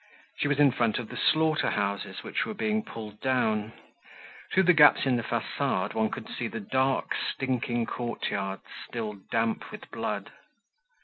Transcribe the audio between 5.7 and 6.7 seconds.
one could see the